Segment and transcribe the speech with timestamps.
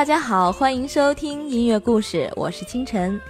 [0.00, 3.20] 大家好，欢迎收听音乐故事，我是清晨。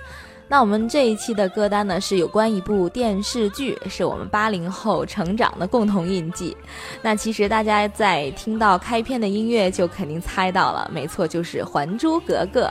[0.46, 6.56] 那我们这一期的歌单呢，是有关一部电视剧，是我们八零后成长的共同印记。
[7.02, 12.66] 那其实大家在听到开篇的音乐，就肯定猜到了，没错，就是《还珠格格》。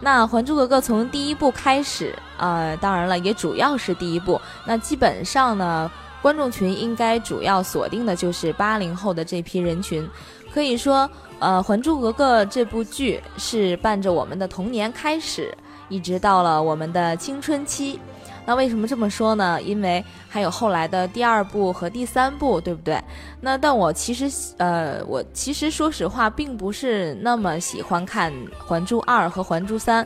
[0.00, 4.40] 那《还珠格格》从第一部开始，呃，当然了，也主要是第一部。
[4.64, 5.90] 那基本上呢，
[6.22, 10.08] 观众群应该主要锁定的就是八零后的这批人群，
[10.52, 11.10] 可以说。
[11.40, 15.56] 呃，《还珠格格》这部剧是伴着我们的童年开始，
[15.88, 18.00] 一直到了我们的青春期。
[18.46, 19.60] 那为什么这么说呢？
[19.62, 23.02] 因为还有后来的第二部和第三部，对不对？
[23.40, 30.04] 那但我其实，呃，我其实说实话，并不是那么喜欢看《还珠二》和《还珠三》。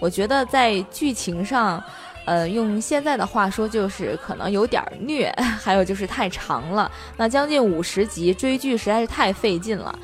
[0.00, 1.82] 我觉得在剧情上，
[2.26, 5.28] 呃，用现在的话说，就是可能有点虐，
[5.60, 6.88] 还有就是太长了。
[7.16, 9.98] 那将近五十集，追剧实在是太费劲了。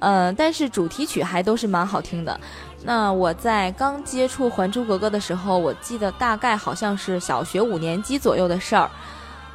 [0.00, 2.38] 呃，但是主题曲还都是蛮好听的。
[2.82, 8.90] 那我在刚接触《还珠格格》的时候，我记得大概好像是小学五年级左右的事儿。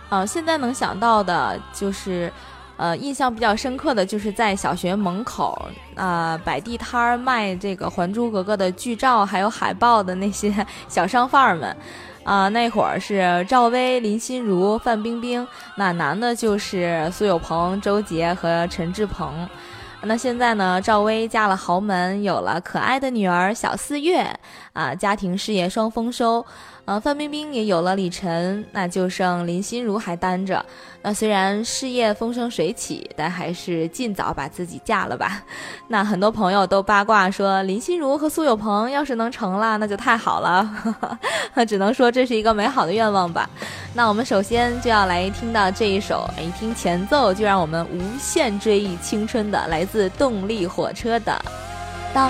[0.10, 2.32] 呃，现在能想到的就是，
[2.78, 10.54] 呃，印象比较深刻的就是在小学门口啊摆地摊儿卖这个《还珠格格》的剧照还有海报的那些
[10.88, 11.76] 小商贩们。
[12.24, 19.48] 啊，那会儿是赵薇、林心如、范冰冰，那男的就是苏有朋、周杰和陈志朋。
[20.04, 20.80] 那现在呢？
[20.82, 24.28] 赵薇嫁了豪门，有了可爱的女儿小四月，
[24.74, 26.46] 啊，家庭事业双丰收。
[26.86, 30.64] 呃，范冰冰也有了李晨，那就剩林心如还单着。
[31.02, 35.42] 那虽然事业风生水起，但还是尽早把自己嫁了吧。
[35.88, 40.70] 那很多朋友都八卦说，林心如和苏有朋要是能成了，那就太好了。
[41.68, 43.50] 只能说这是一个美好的愿望吧。
[43.96, 51.32] 那我们首先就要来听到这一首，一听前奏就让我们无限追忆青春的，来自动力火车的
[52.14, 52.30] 《当》。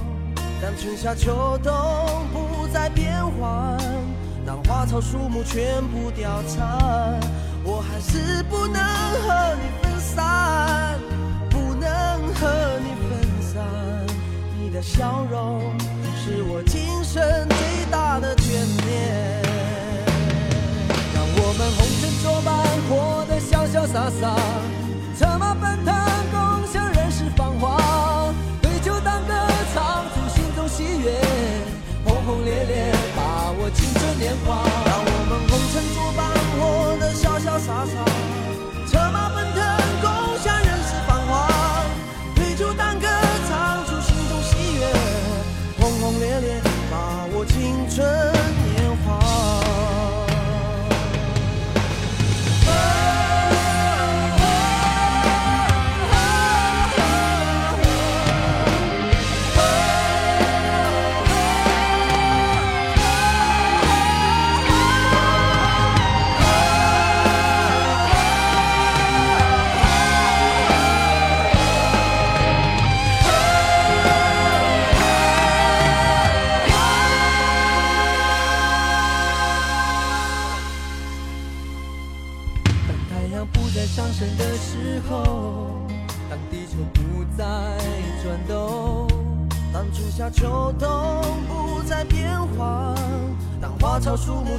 [0.61, 1.73] 当春夏秋冬
[2.31, 3.75] 不再变换，
[4.45, 7.19] 当花草树木全部凋残，
[7.63, 10.23] 我还是不能和你分散，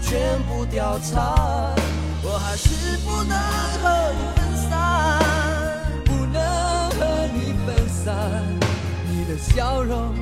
[0.03, 1.75] 全部调查，
[2.23, 3.33] 我还是不能
[3.83, 4.39] 和你分
[4.69, 4.71] 散，
[6.05, 6.37] 不能
[6.91, 7.01] 和
[7.33, 8.15] 你分散。
[9.09, 10.15] 你的笑容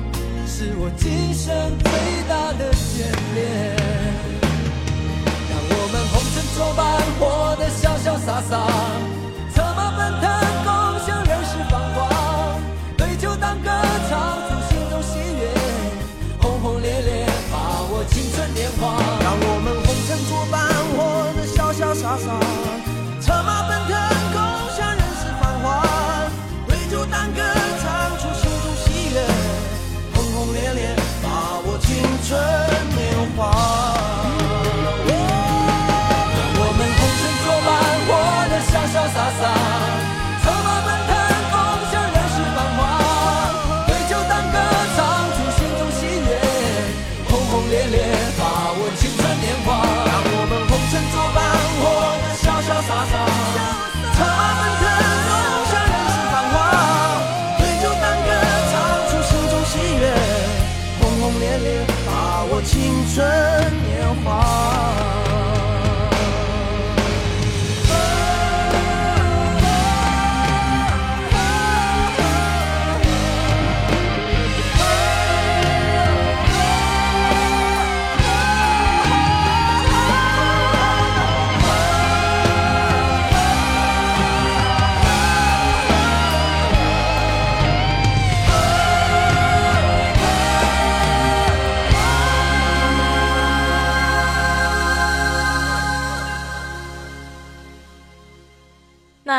[0.47, 1.91] 是我今生最
[2.29, 3.03] 大的眷
[3.35, 3.75] 恋。
[5.49, 6.79] 让我们红尘作伴，
[7.19, 7.21] 活
[7.57, 8.51] 得潇潇洒洒，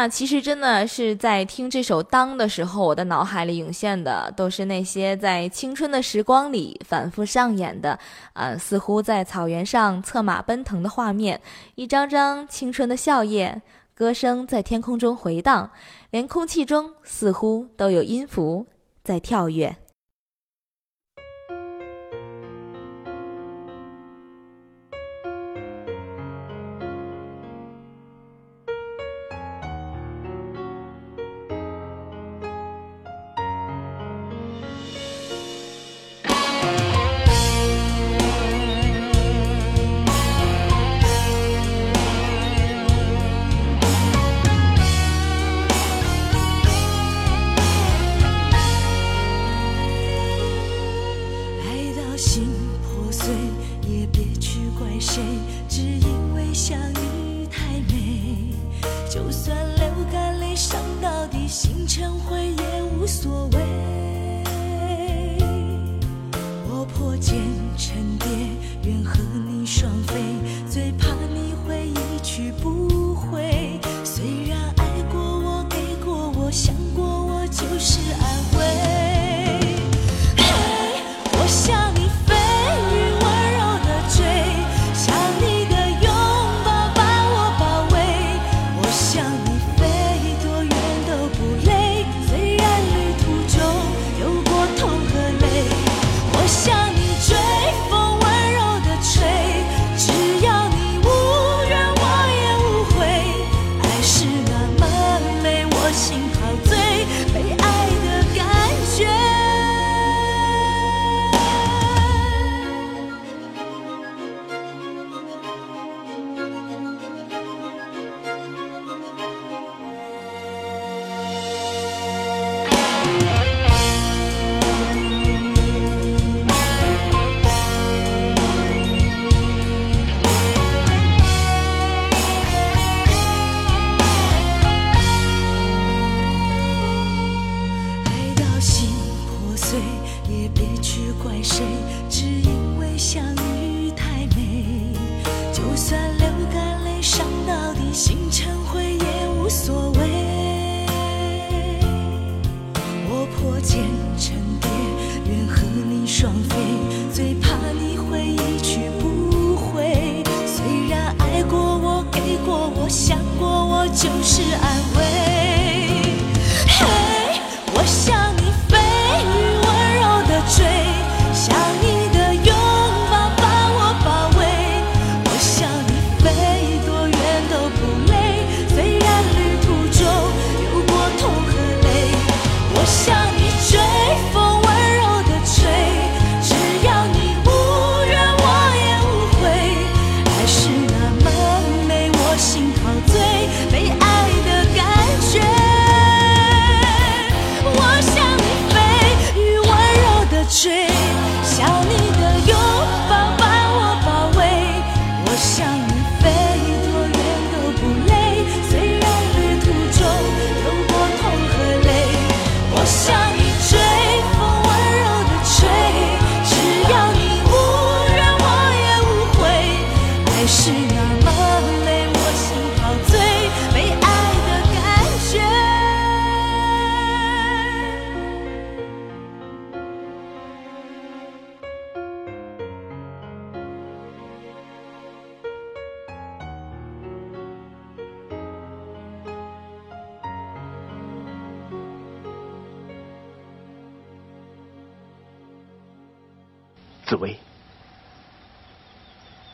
[0.03, 7.97] 那其实真的是在听这首《当》的时候，我的脑海里涌现的都是那些在青春的时光里反复上演的，
[8.33, 11.41] 呃，似乎在草原上策马奔腾的画面，
[11.77, 13.61] 一张张青春的笑靥，
[13.95, 15.71] 歌声在天空中回荡，
[16.11, 18.67] 连空气中似乎都有音符
[19.05, 19.77] 在跳跃。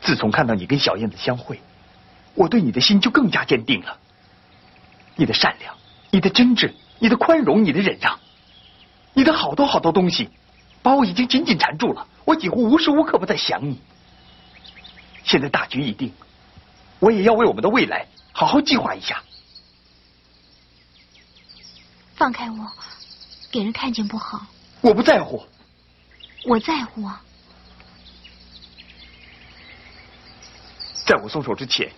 [0.08, 1.60] 自从看到你跟小燕子相会，
[2.32, 3.98] 我对你的心就更加坚定了。
[5.16, 5.76] 你的善良，
[6.10, 8.18] 你的真挚，你的宽容，你的忍让，
[9.12, 10.30] 你的好多好多东西，
[10.80, 12.08] 把我已经紧紧缠住了。
[12.24, 13.82] 我几乎无时无刻不在想你。
[15.24, 16.10] 现在大局已定，
[17.00, 19.22] 我也要为我们的未来好好计划一下。
[22.14, 22.72] 放开我，
[23.50, 24.46] 给人看见不好。
[24.80, 25.44] 我不在乎。
[26.46, 27.22] 我在乎啊。
[31.08, 31.90] 在我松手之前，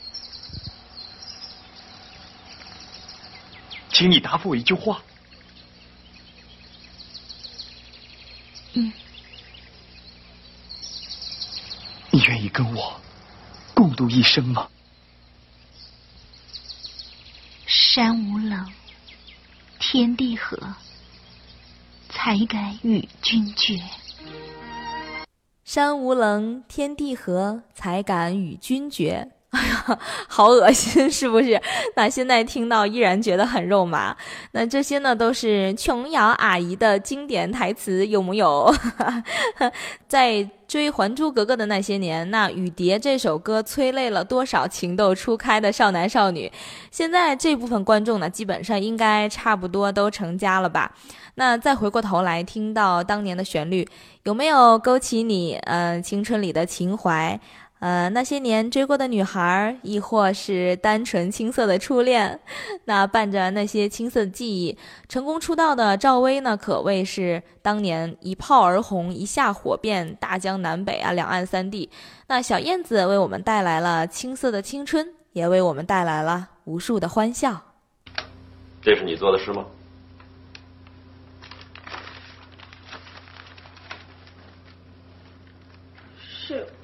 [3.92, 5.02] 请你答复我一句话。
[8.74, 8.92] 嗯，
[12.12, 13.00] 你愿意跟我
[13.74, 14.68] 共度一生吗？
[17.66, 18.72] 山无棱，
[19.80, 20.56] 天地合，
[22.08, 23.82] 才敢与君绝。
[25.62, 29.30] 山无棱，天地合，才敢与君绝。
[29.50, 31.60] 哎呀，好恶心，是不是？
[31.96, 34.16] 那现在听到依然觉得很肉麻。
[34.52, 38.72] 那这些呢，都是琼瑶阿姨的经典台词，有木有？
[40.06, 46.50] 在追《还珠格格》的那些年，那《雨蝶》这首歌催泪了多少情窦初开的少男少女？
[46.92, 50.92] 现在这部分观众呢，基本上应该差不多都成家了吧？
[51.34, 53.88] 那再回过头来听到当年的旋律，
[54.24, 57.40] 有没有勾起你嗯青春里的情怀？
[57.80, 62.38] 呃，那些年追过的女孩，亦或是单纯青涩的初恋，
[62.84, 64.76] 那伴着那些青涩的记忆，
[65.08, 71.88] 成功出道的赵薇呢，可谓是当年一炮而红，一下火遍大江南北啊，两岸三地。
[72.28, 77.60] 那小燕子为我们带来了青涩的青春，也为我们带来了无数的欢笑。
[78.82, 79.64] 这是你做的诗吗？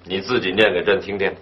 [0.06, 1.34] 你自己念给朕听听。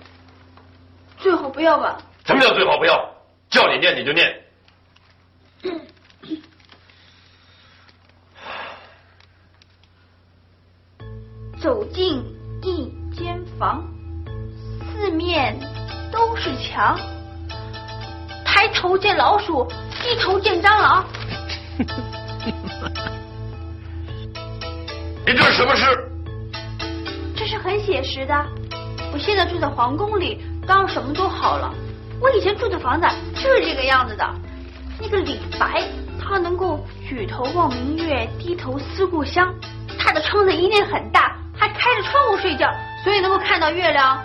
[1.18, 1.98] 最好不要吧。
[2.26, 3.10] 什么叫最好不要？
[3.50, 4.40] 叫你念你就念。
[11.60, 12.24] 走进
[12.62, 13.84] 一间房，
[14.92, 15.54] 四面
[16.10, 16.98] 都是墙。
[18.44, 19.68] 抬头见老鼠，
[20.02, 21.06] 低头见蟑螂。
[25.26, 26.10] 你这是什么诗？
[27.36, 28.34] 这是很写实的。
[29.12, 31.72] 我现在住在皇宫里，当然什么都好了。
[32.20, 34.24] 我以前住的房子就是这个样子的。
[35.00, 35.82] 那个李白，
[36.20, 39.52] 他能够举头望明月，低头思故乡。
[39.98, 42.72] 他的窗子一定很大，还开着窗户睡觉，
[43.02, 44.22] 所以能够看到月亮。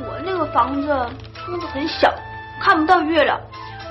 [0.00, 0.88] 我那个房子
[1.34, 2.12] 窗子很小，
[2.60, 3.40] 看不到月亮。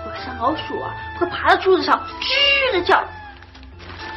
[0.08, 3.04] 晚上老鼠啊会爬到柱子上吱的叫。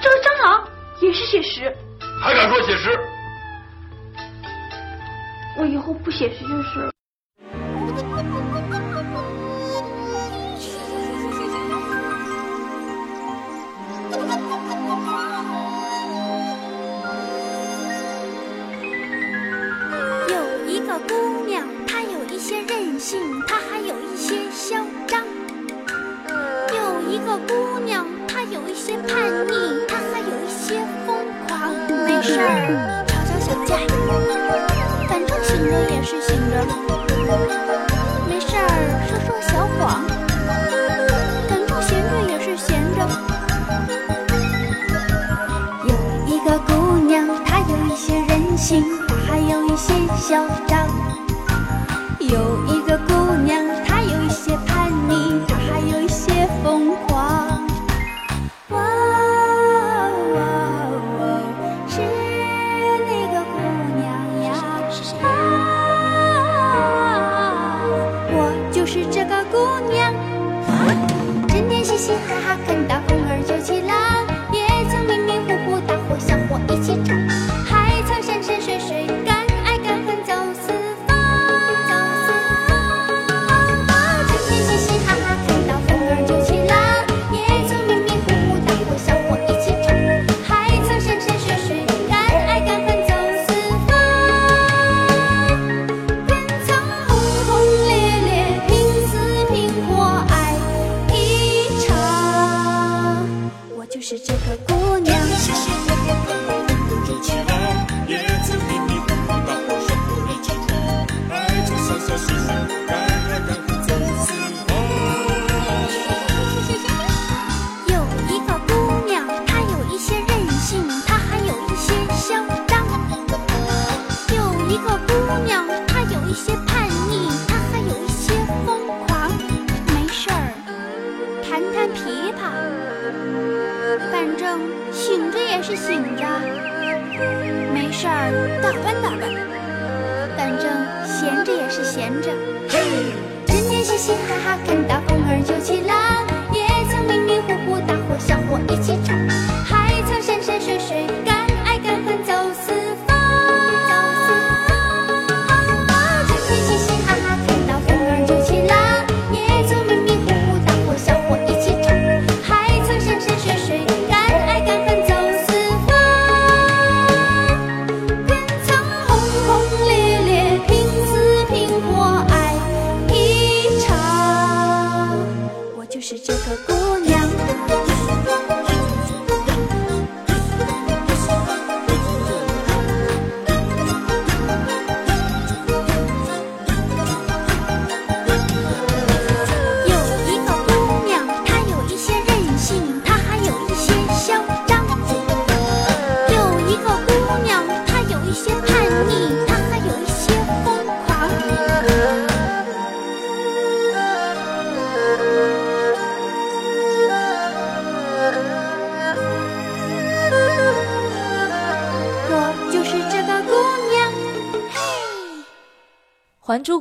[0.00, 0.68] 这个蟑螂
[1.00, 1.74] 也是写实。
[2.22, 2.98] 还敢说写实？
[5.56, 6.80] 我以后不写诗就是。
[6.80, 6.93] 了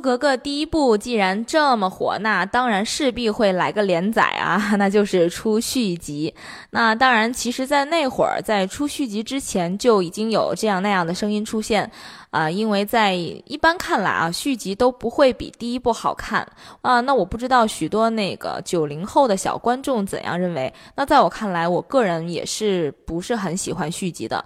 [0.04, 6.34] 格格》第一部既然这么火，那当然势必会来个连载啊， 那就是出续集。
[6.68, 11.90] 那当然，其实，在那会儿，在出续集之前，就已经有这样那样的声音出现，
[12.28, 16.46] 啊、因为在一般看来啊，续集都不会比第一部好看
[16.82, 17.00] 啊。
[17.00, 20.70] 那我不知道许多那个九零后的小观众怎样认为。
[20.94, 24.44] 那在我看来，我个人也是不是很喜欢续集的。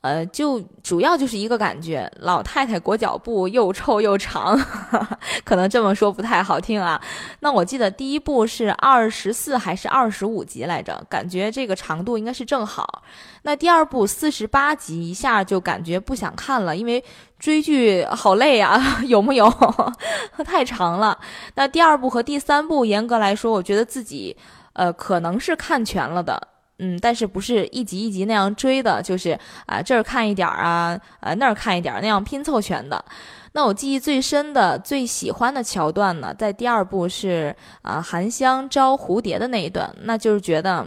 [0.00, 4.56] 呃，就主要就是一个感觉，老太太裹脚布又臭又长，
[5.44, 7.00] 可能这么说不太好听啊。
[7.40, 13.02] 那我记得第一部是二十四还是二十五集来着，感觉这个长度应该是正好。
[13.42, 17.02] 那第二部四十八集，一下就感觉不想看了，因为
[17.40, 19.52] 追剧好累啊， 有木有？
[20.46, 21.18] 太长了。
[21.56, 24.36] 那第二部和第三部，严格来说，我觉得自己
[24.74, 26.46] 呃可能是看全了的。
[26.78, 33.04] 嗯，但是不是一集一集那样追的，就是啊、这儿看一点儿啊，呃那儿看一点儿那样拼凑全的。
[33.52, 40.86] 那我记忆最深的、最喜欢的桥段呢，在第二部是啊、韩香招蝴蝶的那一段，那就是觉得。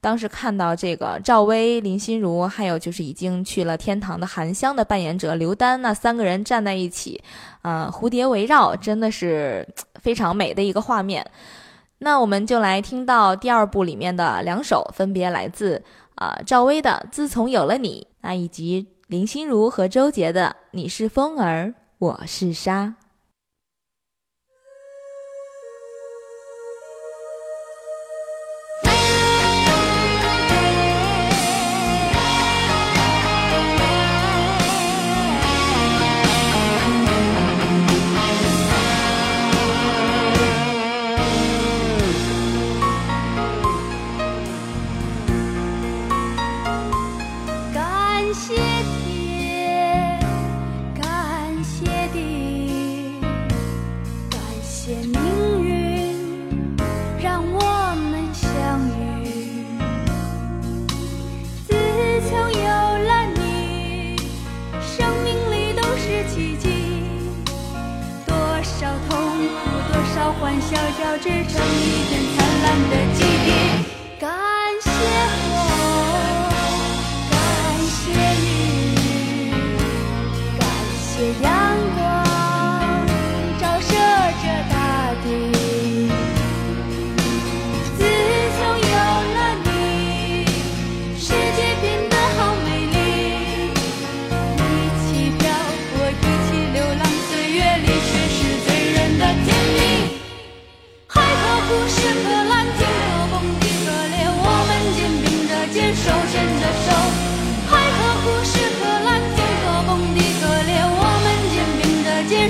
[0.00, 7.20] 当时看到这个赵薇、林心如，还有就是已经去了天堂的韩香的扮演者刘丹，那三个人站在一起，
[7.62, 9.66] 啊、蝴蝶围绕，真的是
[10.00, 11.28] 非常美的一个画面。
[12.00, 15.82] 那我们就来听到第二部里面的两首，分别来自
[16.14, 22.94] 啊、赵薇的《自从有了你》，那以及林心如和周杰的《你是风儿，我是沙》。
[71.20, 73.37] 织成一片灿烂的记忆。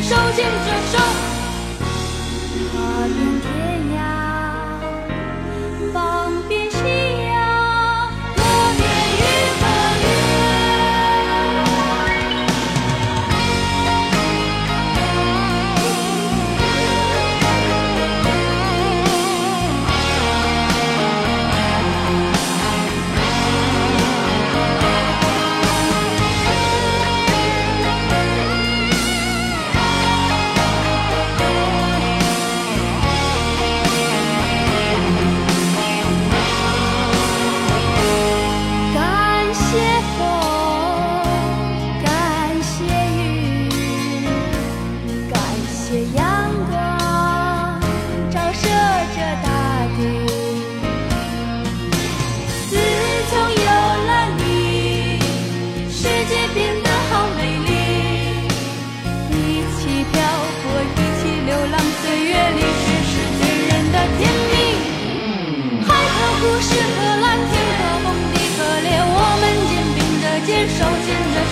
[0.08, 0.97] 手牵着手。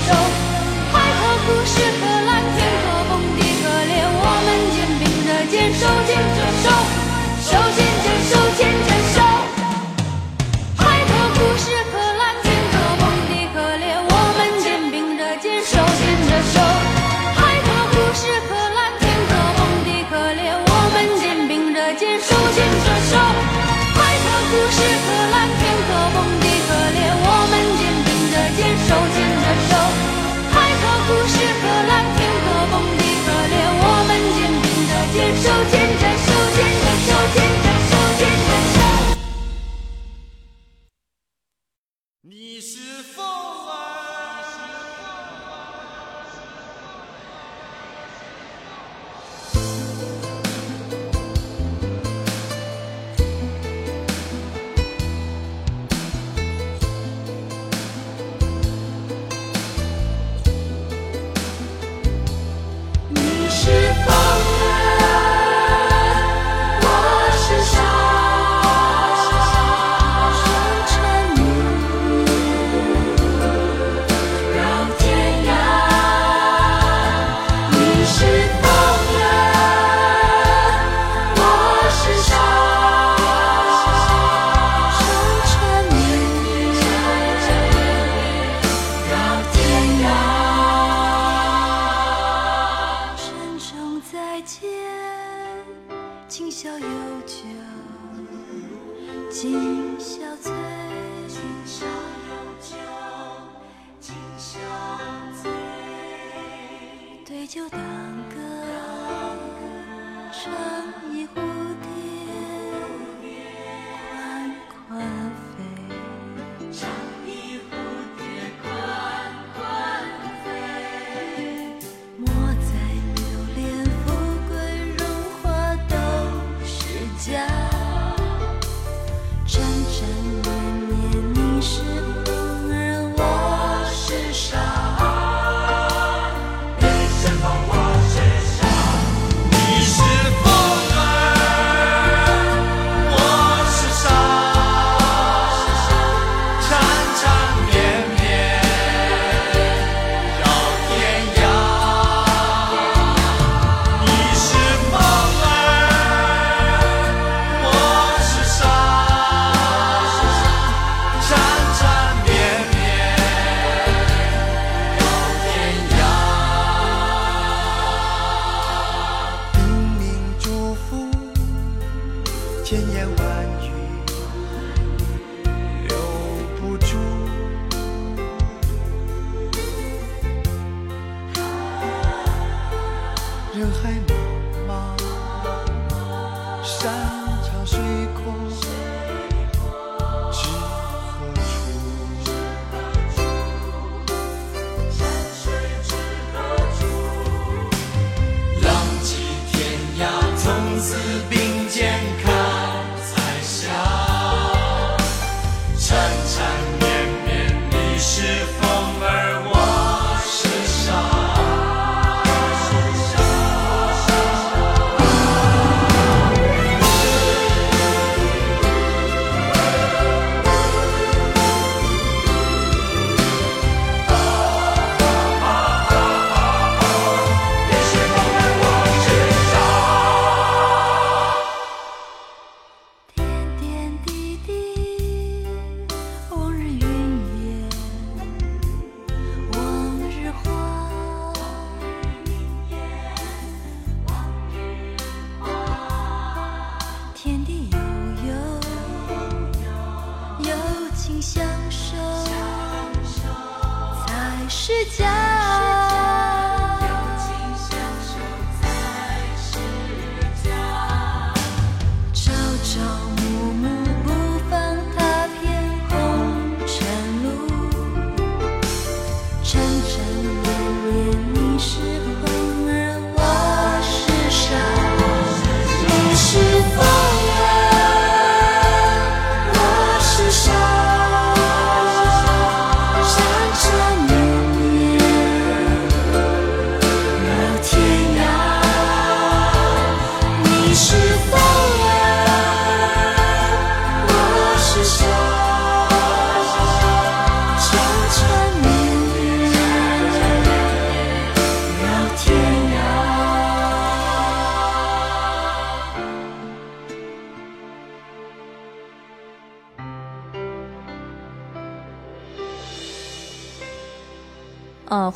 [0.07, 0.36] 牵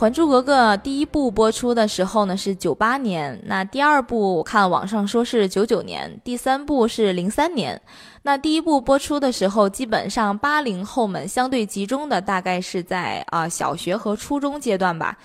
[0.00, 7.78] 还珠格格》第一部播出的时候呢是九八年，那第二部我看网上说是九九年，第三部是零三年。
[8.22, 15.18] 那第一部播出的时候，基本上八零后们相对集中的大概是在啊小学和初中阶段吧。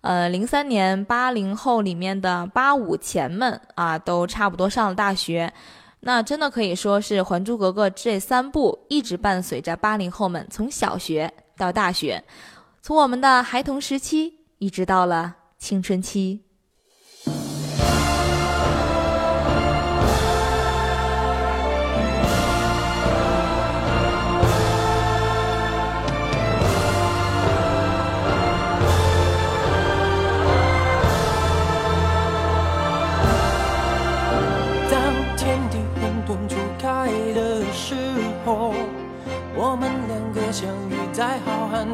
[0.00, 5.52] 呃，零三年八零后里面的八五前们啊，都差不多上了大学。
[6.00, 12.24] 那真的可以说是《还珠格格》这三部一直伴随着八零后们从小学到大学。
[12.84, 16.46] 从我们的孩童时期，一直到了青春期。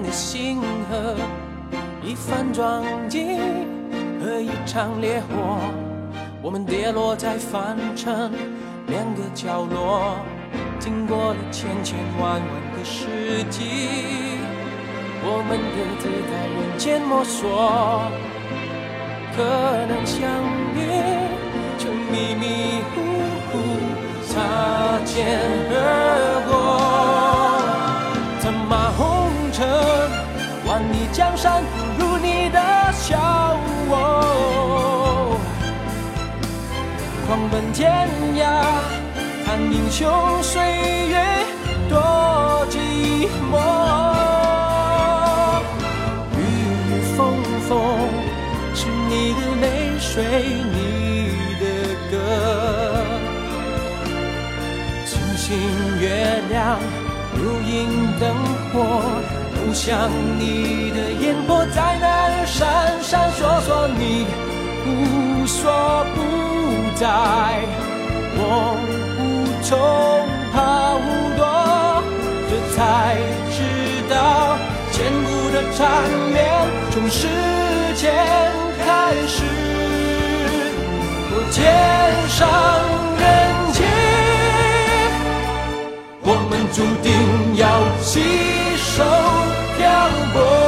[0.02, 1.16] 的星河，
[2.02, 3.38] 一番撞击
[4.20, 5.58] 和一场烈火，
[6.42, 8.32] 我们跌落在凡尘
[8.86, 10.16] 两个角落，
[10.78, 12.42] 经过了千千万万
[12.76, 13.60] 个世纪，
[15.22, 18.02] 我们各自在人间摸索，
[19.36, 19.42] 可
[19.86, 20.20] 能相
[20.74, 20.78] 遇。
[21.78, 23.00] 就迷迷糊
[23.52, 23.52] 糊
[24.26, 25.38] 擦肩
[25.70, 25.74] 而
[26.50, 26.57] 过。
[37.28, 38.40] 狂奔天涯，
[39.44, 40.62] 看英雄岁
[41.08, 41.22] 月
[41.90, 42.78] 多寂
[43.52, 43.54] 寞。
[46.38, 46.40] 雨
[46.88, 47.36] 雨风
[47.68, 47.70] 风，
[48.74, 49.66] 是你的泪
[50.00, 50.24] 水，
[50.72, 51.62] 你的
[52.10, 52.12] 歌。
[55.04, 55.44] 星星
[56.00, 56.78] 月亮，
[57.36, 57.76] 如影
[58.18, 58.24] 灯
[58.72, 59.04] 火，
[59.54, 62.56] 都像你的眼波在那儿闪
[63.02, 64.24] 闪烁烁，你
[64.86, 65.70] 无所
[66.98, 67.06] 在，
[68.34, 68.42] 我
[69.20, 69.22] 无
[69.62, 69.70] 从
[70.52, 70.98] 逃
[71.36, 71.42] 躲，
[72.50, 72.76] 这才
[73.54, 73.56] 知
[74.10, 74.12] 道
[74.90, 75.78] 千古的缠
[76.32, 76.36] 绵
[76.90, 77.28] 从时
[77.94, 78.02] 间
[78.84, 79.44] 开始，
[81.30, 81.56] 我天
[82.28, 82.36] 上
[83.20, 83.22] 人
[83.72, 83.78] 间。
[86.22, 87.06] 我们注定
[87.58, 87.62] 要
[88.02, 88.10] 携
[88.76, 89.04] 手
[89.78, 89.86] 漂
[90.32, 90.67] 泊。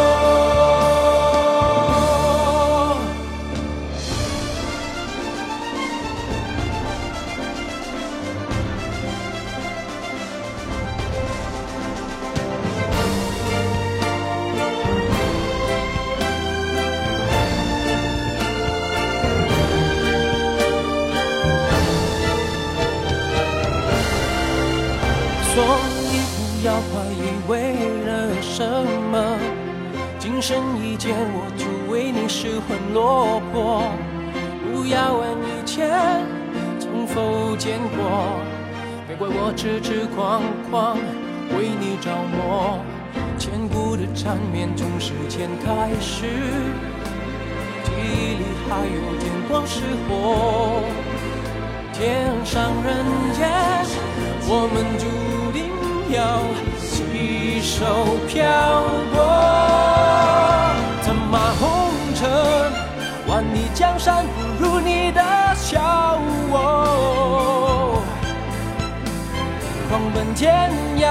[32.71, 33.83] 你失魂落魄。
[34.63, 35.91] 不要问以前
[36.79, 37.99] 曾否见过，
[39.09, 40.97] 别怪我痴痴狂狂
[41.57, 42.79] 为你着魔。
[43.37, 46.27] 千古的缠绵从时间开始，
[47.85, 50.83] 记忆里还有电光石火。
[51.93, 53.05] 天上人
[53.35, 53.49] 间，
[54.47, 55.05] 我们注
[55.53, 55.59] 定
[56.15, 56.19] 要
[56.79, 57.77] 携手
[58.29, 58.39] 漂
[70.41, 70.49] 天
[70.97, 71.05] 涯，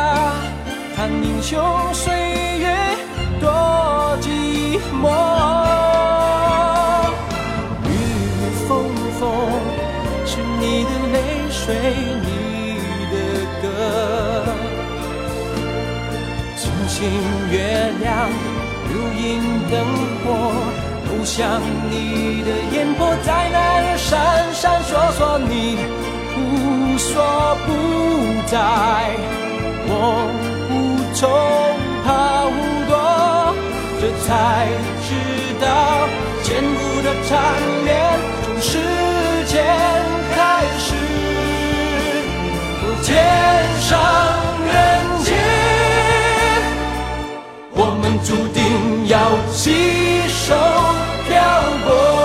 [0.96, 1.62] 看英雄
[1.94, 2.12] 岁
[2.58, 2.76] 月
[3.40, 3.48] 多
[4.22, 5.06] 寂寞。
[7.86, 7.94] 雨雨
[8.68, 8.90] 风
[9.20, 9.30] 风。
[10.26, 11.16] 是你的泪
[11.52, 11.76] 水，
[12.26, 12.28] 你
[13.12, 13.14] 的
[13.62, 13.64] 歌。
[16.56, 16.98] 星星
[17.52, 18.10] 月亮，
[18.92, 19.30] 如影
[19.70, 19.78] 灯
[20.26, 20.28] 火，
[21.06, 21.62] 都像
[21.92, 24.10] 你的眼波在那儿闪
[24.56, 25.78] 闪烁烁，你
[27.12, 27.68] 说不
[28.46, 28.54] 在，
[29.88, 29.92] 我
[30.70, 30.72] 无
[31.16, 31.20] 从
[32.06, 32.08] 逃
[32.88, 32.94] 躲，
[34.00, 34.30] 这才
[35.02, 35.10] 知
[35.60, 35.66] 道
[36.44, 37.30] 千古的缠
[37.84, 37.88] 绵
[38.46, 38.70] 从时
[39.48, 39.54] 间
[40.36, 40.38] 开
[40.78, 40.88] 始，
[43.04, 43.08] 天
[43.82, 43.90] 上
[44.68, 44.78] 人
[45.24, 45.28] 间，
[47.74, 48.58] 我们注定
[49.08, 49.18] 要
[49.52, 49.58] 携
[50.28, 50.54] 手
[51.28, 51.34] 漂
[51.86, 52.19] 泊。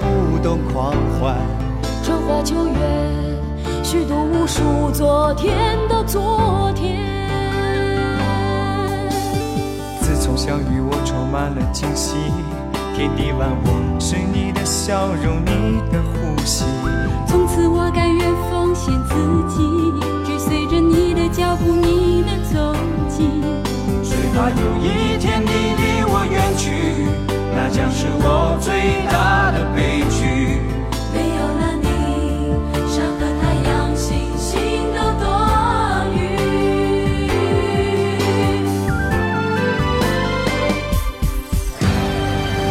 [0.00, 1.36] 不懂狂欢。
[2.02, 2.74] 春花秋月，
[3.82, 6.98] 虚度无数昨天的昨天。
[10.00, 12.16] 自从相遇，我充满了惊喜，
[12.96, 16.64] 天地万物是你的笑容，你的呼吸。
[17.26, 19.14] 从此我甘愿奉献自
[19.48, 19.56] 己，
[20.24, 22.74] 追随着你的脚步，你的踪
[23.08, 23.30] 迹。
[24.02, 27.06] 最怕有一天你离我远去，
[27.54, 30.60] 那将是我最大的悲剧。
[31.12, 31.86] 没有了你，
[32.88, 34.50] 山和太阳、星星
[34.94, 35.24] 都多
[36.14, 36.16] 余。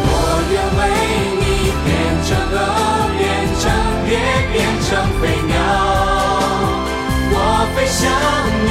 [0.04, 0.10] 我
[0.50, 0.80] 愿为
[1.40, 1.42] 你
[1.84, 1.88] 变
[2.26, 2.56] 成鹅，
[3.16, 3.20] 变
[3.60, 3.64] 成
[4.04, 4.10] 蝶，
[4.52, 4.90] 变成
[5.20, 5.50] 飞鸟。
[7.34, 7.36] 我
[7.74, 8.00] 飞向
[8.66, 8.70] 你，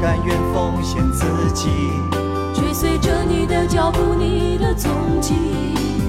[0.00, 1.68] 甘愿奉献自己，
[2.54, 5.34] 追随着你的脚步，你的踪迹。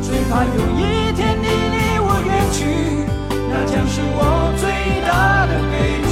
[0.02, 3.06] 最怕有一天你离我远去，
[3.50, 4.64] 那将是我最
[5.06, 5.76] 大的悲
[6.08, 6.11] 剧。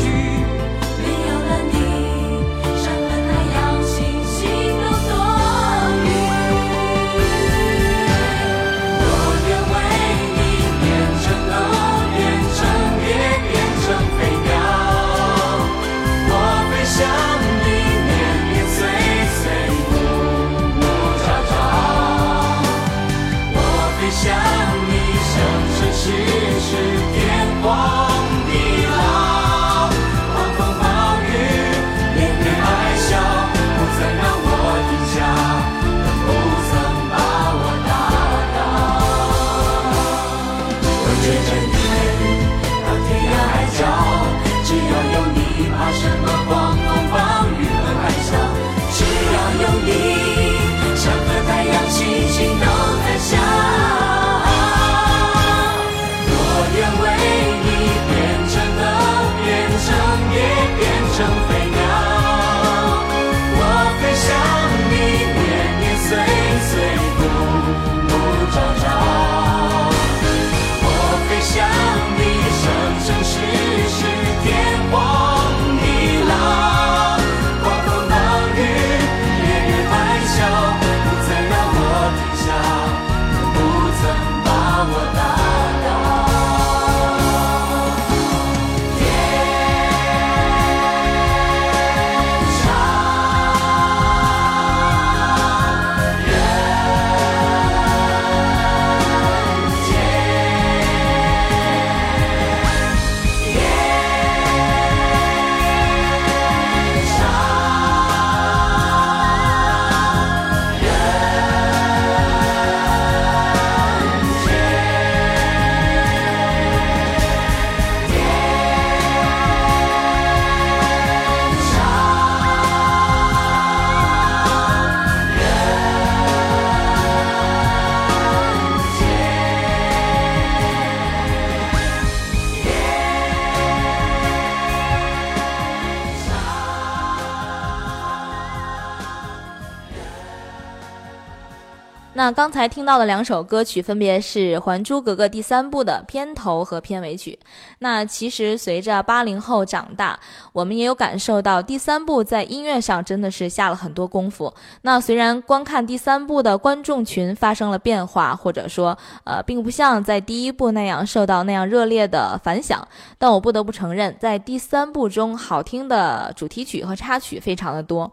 [142.31, 147.37] 刚才听到的两首歌曲，分别是《还珠格格》第三部的片头和片尾曲。
[147.79, 150.19] 那其实随着八零后长大，
[150.53, 154.53] 我们也有感受到第三部在音乐上真的是下了很多功夫。
[154.83, 168.11] 那虽然观看第三部的观众群发生了变化，或者说呃，并不像在第一部那样受到那样热烈的反响，但我不得不承认，在第三部中好听的主题曲和插曲非常的多。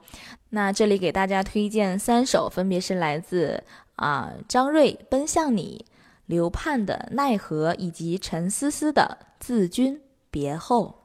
[0.51, 3.63] 那这里给大家推荐三首，分别是来自
[3.97, 5.85] 啊张睿《奔向你》、
[6.27, 11.03] 刘盼的《奈何》以及陈思思的《自君别后》。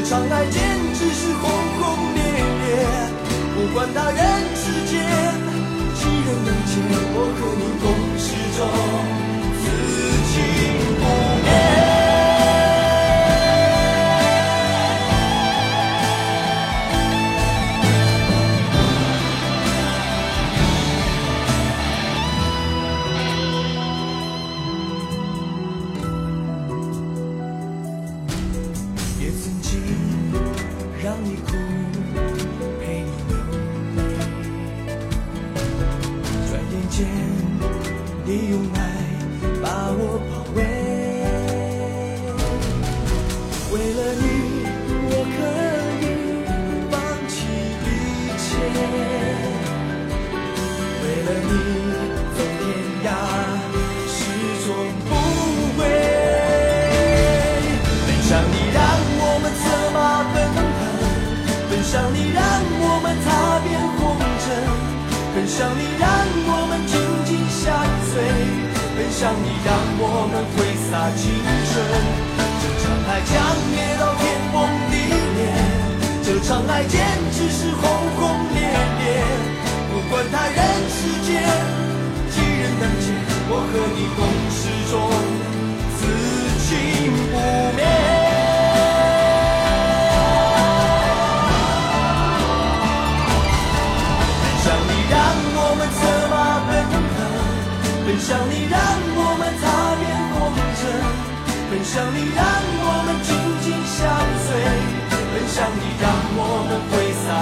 [0.00, 0.62] 这场爱简
[0.94, 2.86] 直是轰轰烈烈
[3.56, 4.57] 不管他人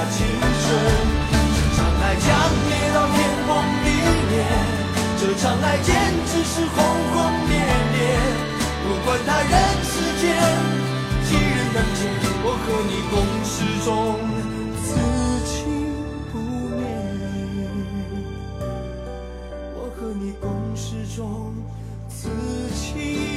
[0.05, 0.65] 青春
[1.57, 2.29] 这场爱将
[2.69, 3.19] 跌到天
[3.49, 3.51] 崩
[3.83, 3.87] 地
[4.31, 4.35] 裂
[5.19, 5.95] 这场爱简
[6.27, 6.77] 直是轰
[7.13, 7.17] 轰
[7.49, 7.57] 烈
[7.93, 7.99] 烈
[8.85, 10.25] 不管他人世间
[11.25, 11.99] 几人能解
[12.45, 13.87] 我和你共始终
[14.85, 14.87] 此
[15.47, 15.55] 情
[16.31, 16.35] 不
[16.77, 16.79] 灭
[19.75, 20.45] 我和你共
[20.77, 20.85] 始
[21.17, 21.55] 终
[22.09, 22.29] 此
[22.75, 23.36] 情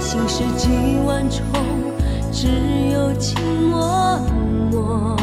[0.00, 0.68] 心事几
[1.06, 1.42] 万重
[2.32, 2.48] 只
[2.92, 3.40] 有情
[3.70, 4.18] 默
[4.70, 5.16] 默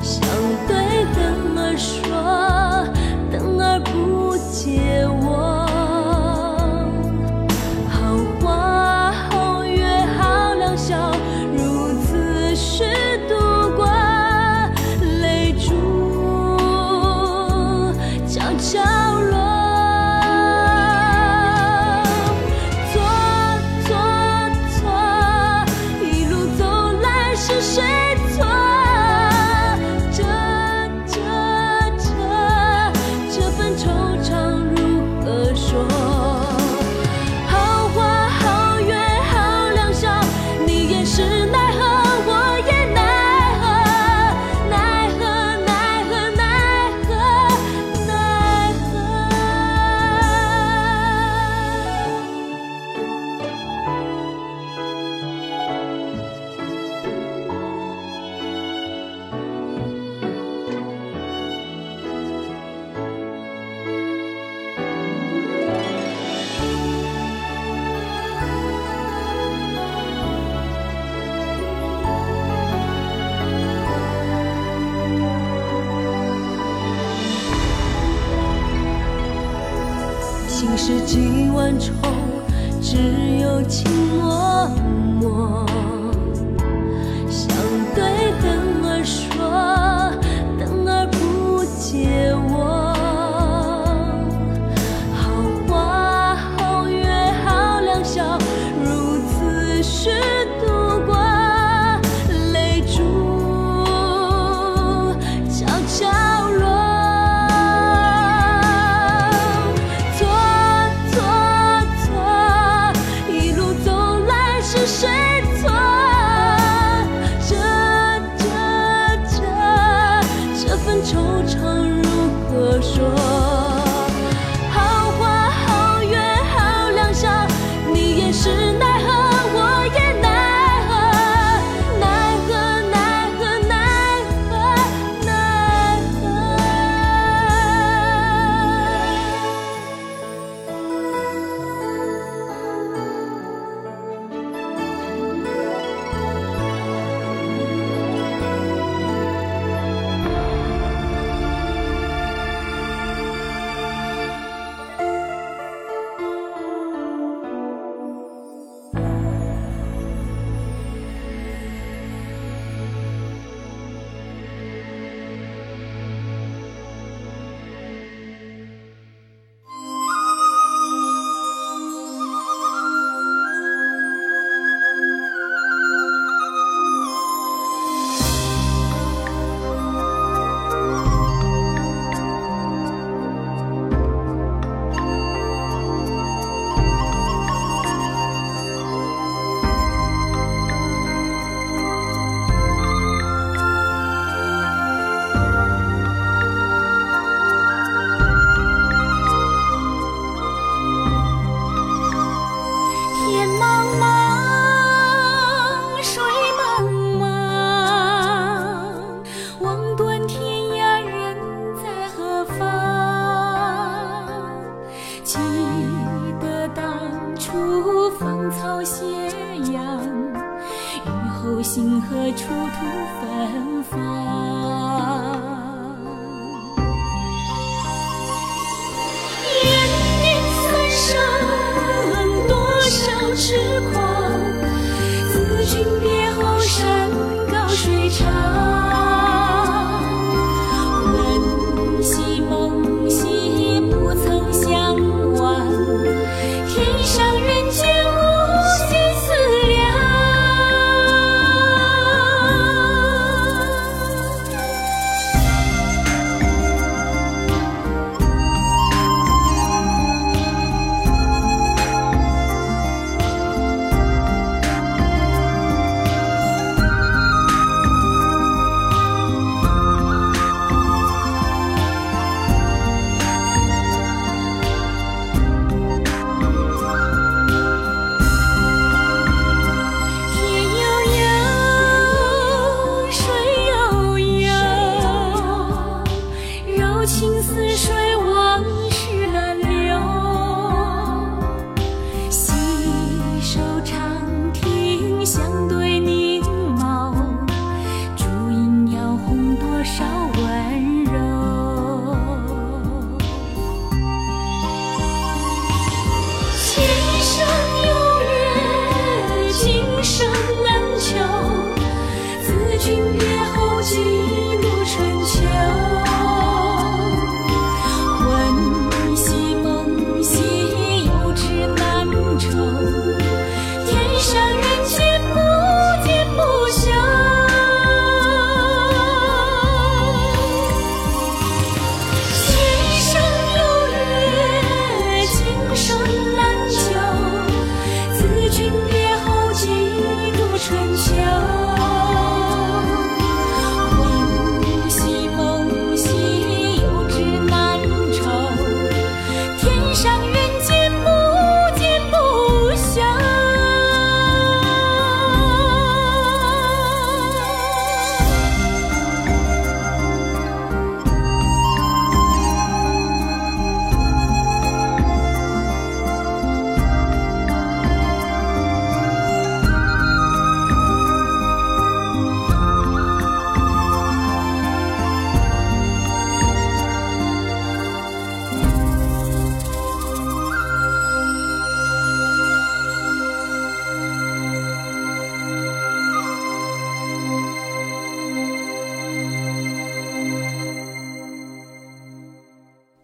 [0.00, 0.22] 想
[0.66, 2.07] 对灯么说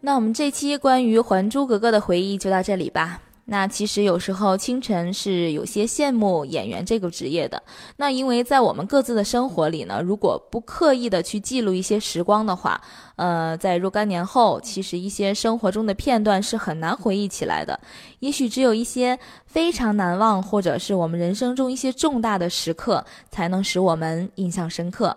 [0.05, 3.23] 那我们这期关于《还珠格格》的回忆就到这里吧。
[3.47, 7.63] 那其实有时候清晨是有些羡慕演员这个职业的。
[7.97, 12.79] 那因为在我们各自的生活里呢，如果不刻意的去记录一些时光的话，
[13.17, 17.81] 呃，在若干年后，其实一些生活中的片段是很难回忆起来的。
[18.19, 25.17] 也许只有一些非常难忘，或者是我们人生中一些重大的时刻，才能使我们印象深刻。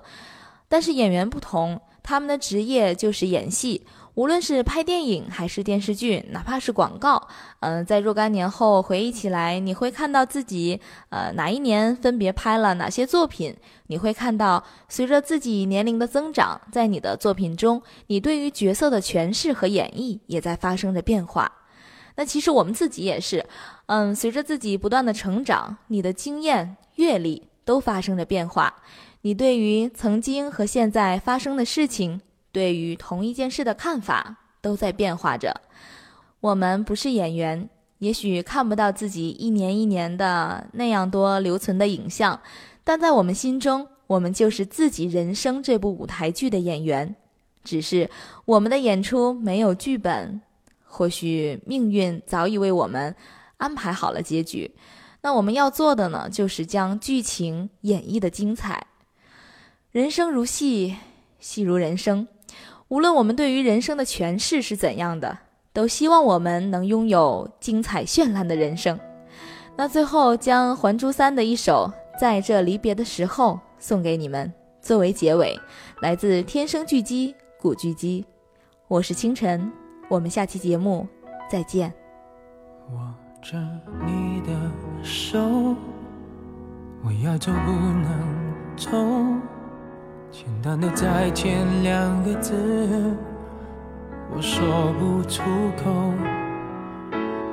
[0.70, 3.86] 但是演员不同，他们的职业就是演戏。
[4.18, 7.28] 无论是拍电影还是电视剧，哪怕是广告，
[7.60, 13.56] 嗯、在若干年后回忆起来，你会看到自己，呃，哪一年分别拍了哪些作品。
[13.86, 21.52] 你会看到，随着自己年龄的增长，在你的作品中，你对于角色的诠释和演绎也在发生着变化。
[22.16, 23.46] 那其实我们自己也是，
[23.86, 28.78] 嗯，随着自己不断的成长，你的经验、阅历都发生着变化。
[29.22, 32.22] 你对于曾经和现在发生的事情。
[32.52, 35.62] 对于同一件事的看法都在变化着。
[36.40, 37.70] 我们不是演员，
[38.00, 42.40] 也许看不到自己一年一年的那样多留存的影像，
[42.84, 47.16] 但在我们心中，我们就是自己人生这部舞台剧的演员。
[47.64, 48.10] 只是
[48.46, 50.40] 我们的演出没有剧本，
[50.86, 53.14] 或许命运早已为我们
[53.58, 54.74] 安排好了结局。
[55.22, 58.88] 那我们要做的呢，就是将剧情演绎的精彩。
[59.92, 60.96] 人生如戏，
[61.40, 62.26] 戏如人生。
[62.90, 65.38] 无论我们对于人生的诠释是怎样的，
[65.74, 68.98] 都希望我们能拥有精彩绚烂的人生。
[69.76, 75.60] 那最后将《还珠三》的一首《在这离别的时候》送给你们，作为结尾，
[76.02, 78.26] 来自天生巨基古巨基。
[78.88, 79.70] 我是清晨，
[80.08, 81.06] 我们下期节目
[81.52, 81.94] 再见。
[82.94, 83.58] 握着
[84.06, 84.54] 你的
[85.04, 85.38] 手，
[87.04, 89.57] 我要走不能走。
[90.30, 92.54] 简单的再见两个字，
[94.36, 95.42] 我说不出
[95.82, 96.14] 口。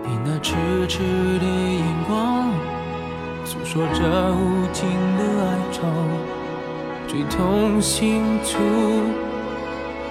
[0.03, 0.55] 你那痴
[0.89, 0.99] 痴
[1.39, 2.51] 的眼光，
[3.45, 5.83] 诉说着无尽的哀愁。
[7.07, 8.59] 最痛心处，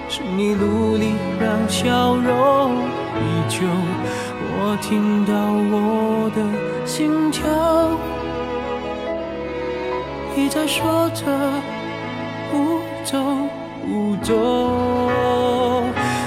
[0.08, 2.76] 是你努力让笑容
[3.14, 3.58] 依旧。
[4.56, 5.32] 我听到
[5.70, 7.44] 我的心跳，
[10.34, 11.24] 一再说着。
[12.54, 13.18] 不走
[13.84, 14.32] 不走，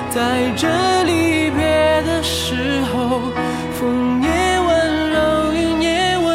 [0.10, 0.68] 在这
[1.06, 3.22] 离别的时候，
[3.80, 4.28] 风也
[4.60, 4.70] 温
[5.10, 5.18] 柔，
[5.54, 6.28] 云也温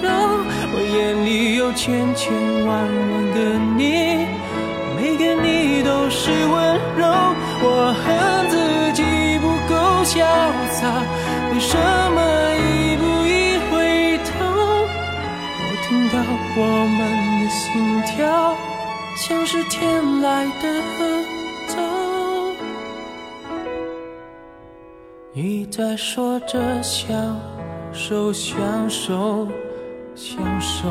[0.00, 0.08] 柔。
[0.72, 2.32] 我眼里有千千
[2.66, 3.38] 万万个
[3.76, 4.24] 你，
[4.96, 7.04] 每个你都是温柔。
[7.60, 9.02] 我恨自己
[9.40, 9.74] 不够
[10.04, 10.24] 潇
[10.72, 10.88] 洒，
[11.52, 12.18] 为什么
[12.56, 13.72] 一步一回
[14.24, 14.32] 头？
[15.60, 16.14] 我听到
[16.56, 16.60] 我
[16.96, 16.98] 们
[17.44, 18.53] 的心跳。
[19.26, 21.24] 像是天来的合
[21.66, 21.80] 奏，
[25.32, 27.40] 一再说着相
[27.90, 29.48] 守相守
[30.14, 30.90] 相守。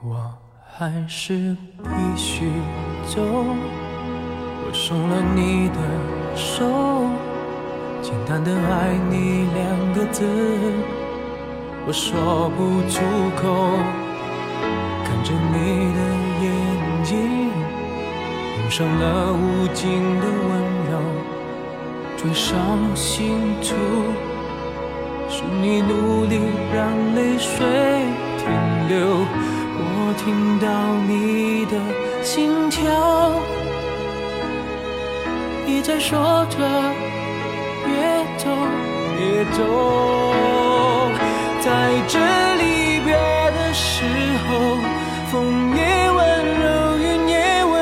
[0.00, 0.32] 我
[0.64, 2.52] 还是必须
[3.06, 5.78] 走，我松了你的
[6.34, 6.64] 手，
[8.02, 10.24] 简单的爱你两个字，
[11.86, 13.00] 我说不出
[13.40, 13.78] 口。
[15.04, 15.54] 看着你
[15.94, 16.00] 的
[16.42, 16.44] 眼
[17.04, 17.14] 睛，
[18.58, 20.52] 涌上了无尽的温
[20.90, 20.92] 柔。
[22.16, 22.54] 最伤
[22.94, 23.74] 心处，
[25.28, 26.40] 是你努力
[26.74, 27.54] 让泪水
[28.36, 28.48] 停
[28.88, 29.24] 留。
[29.78, 30.66] 我听到
[31.06, 31.72] 你的
[32.26, 32.82] 心跳，
[35.64, 36.58] 一再说着
[37.86, 37.94] 越
[38.36, 38.50] 走
[39.20, 39.62] 越走，
[41.60, 41.70] 在
[42.08, 42.18] 这
[42.58, 44.02] 离别的时
[44.42, 44.50] 候，
[45.30, 45.36] 风
[45.76, 46.18] 也温
[46.62, 47.74] 柔，云也温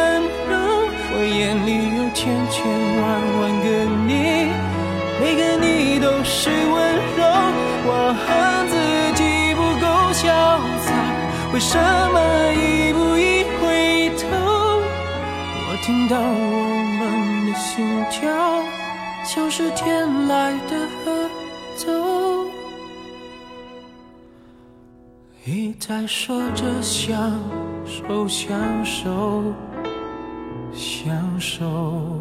[0.50, 0.52] 柔。
[1.16, 2.20] 我眼里有千
[2.50, 2.60] 千
[3.00, 3.02] 万
[3.40, 3.66] 万个
[4.06, 4.12] 你，
[5.22, 6.76] 每个你都是温
[7.16, 7.24] 柔。
[7.86, 7.90] 我
[8.26, 8.28] 恨
[8.68, 8.72] 自
[9.16, 10.22] 己不够潇
[10.84, 10.92] 洒。
[11.54, 11.72] 为什
[12.12, 12.13] 么
[16.06, 16.24] 听到我
[16.98, 18.30] 们的心跳，
[19.24, 20.76] 像是天来的
[21.76, 21.90] 走，
[25.46, 27.40] 一再说着相
[27.86, 29.42] 守相守
[30.74, 32.13] 相守。